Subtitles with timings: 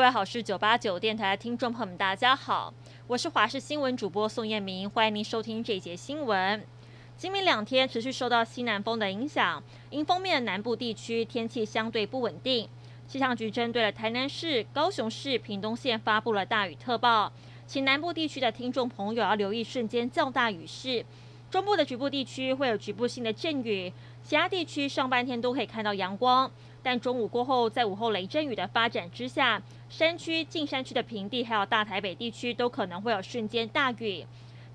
[0.00, 2.72] 各位好是九八九电台的听众朋友们，大家好，
[3.06, 6.64] 我是华视新闻主播宋彦明，欢迎您收听这节新闻。
[7.18, 12.66] 今明两天持续受到西南风的影响，迎风面南部地区天气相对不稳定。
[13.06, 17.30] 气象局针对了台南市、高雄市、屏东县发布了大雨特报，
[17.66, 21.04] 请南部地区的听众朋友要留意瞬间较大雨势。
[21.50, 23.92] 中部的局部地区会有局部性的阵雨，
[24.24, 26.50] 其他地区上半天都可以看到阳光，
[26.82, 34.26] 但中午过后，在午后雷阵雨的发展之下，山区、近山区的平地还有大台北地区都可能会有瞬间大雨。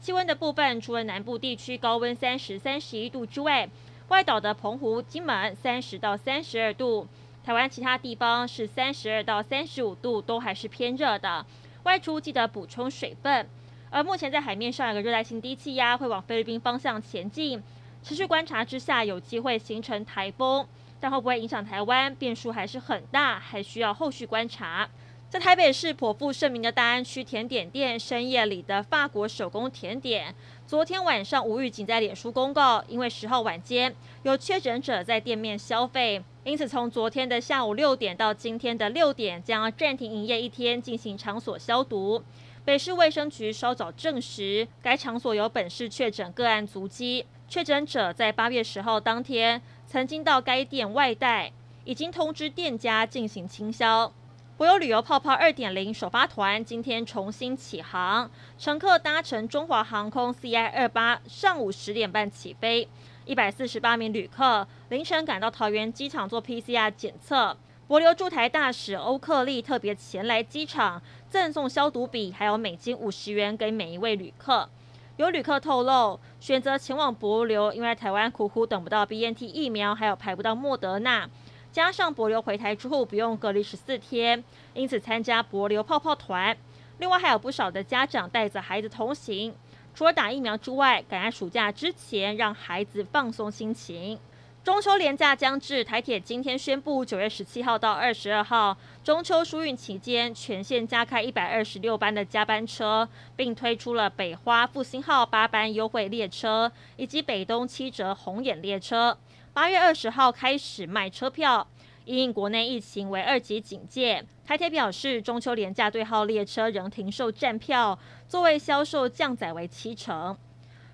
[0.00, 3.68] 气温的部分，除了南部地区高温三十三十一度之外，
[4.08, 7.06] 外岛的澎湖、金门三十到三十二度，
[7.42, 11.46] 台湾其他地方是三十二到三十五度，都还是偏热的。
[11.84, 13.48] 外出记得补充水分。
[13.90, 17.62] 而目前在海面上有个热带性低气压会往菲律宾方向前进，
[18.02, 20.66] 持续观察之下有机会形成台风，
[21.04, 24.88] 但会不会影响台湾，变数还是很大，还需要后续观察。
[25.28, 30.34] 在台北市颇负盛名的大安区甜点店，深夜里的法国手工甜点，
[30.66, 42.24] 昨天晚上无预警在脸书公告，因为十号晚间有确诊者在店面消费，因此从昨天的下午六点到今天的六点将暂停营业一天，进行场所消毒。
[42.64, 47.26] 北市卫生局稍早证实，该场所有本市确诊个案足迹。
[47.46, 51.52] 确诊者在八月十号当天曾经到该店外带，
[51.84, 54.12] 已经通知店家进行清消。
[54.56, 62.88] 柏悠旅游泡泡二点零首发团今天重新起航，乘客搭乘中华航空 CI 二八，上午十点半起飞，
[63.24, 67.56] 一百四十八名旅客凌晨赶到桃园机场做 PCR 检测。
[67.86, 74.68] 博流驻台大使欧克利特别前来机场赠送消毒笔，还有美金五十元给每一位旅客。
[75.16, 81.30] 有旅客透露，选择前往博流，因为台湾苦苦等不到 BNT 疫苗，还有排不到莫德纳，
[81.70, 84.42] 加上博流回台之后不用隔离十四天，
[84.74, 86.56] 因此参加博流泡泡团。
[86.98, 89.54] 另外还有不少的家长带着孩子同行，
[89.94, 94.18] 除了打疫苗之外，赶在暑假之前让孩子放松心情。
[94.64, 109.18] 中秋连假将至，台铁今天宣布，九月十七号到二十二号中秋疏运期间，全线加开一百二十六班的加班车，并推出了北花复兴号八班优惠列车以及北东七折红眼列车。
[109.52, 111.68] 八月二十号开始卖车票，
[112.06, 120.34] 因应国内疫情为二级警戒，台铁表示，中秋连假对号列车仍停售站票，座位销售降载为七成。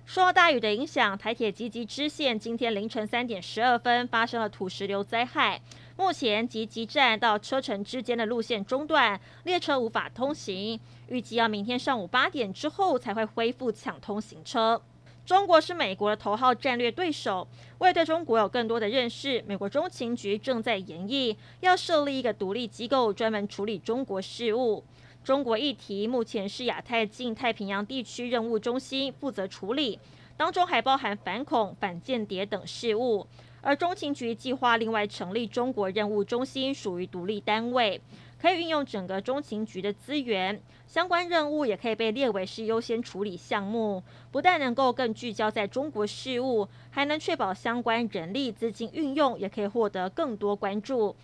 [0.05, 5.61] 受到大雨的影响，台铁集集支线今天凌晨三点十二分发生了土石流灾害。
[5.95, 14.81] 目前集集站到车城之间的路线中断，列车无法通行，预计要明天上午八点之后才会恢复抢通行车。
[15.25, 17.47] 中国是美国的头号战略对手，
[17.77, 24.83] 为了对中国有更多的认识，美国中情局正在研议要设立一个独立机构，专门处理中国事务。
[25.23, 29.99] 中国议题目前是亚太近太平洋地区任务中心负责处理，
[30.35, 33.27] 当中还包含反恐、反间谍等事务。
[33.61, 38.01] 而中情局计划另外成立中国任务中心，属于独立单位，
[38.41, 51.15] 可以运用整个中情局的资源，相关任务也可以被列为是优先处理项目，不但能够更聚焦在中国事务，还能确保相关人力资金运用也可以获得更多关注。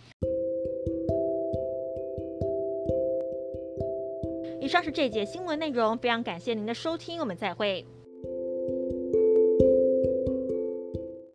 [4.68, 7.82] 以上是这节新闻内容，非常感谢您的收听，我们再会。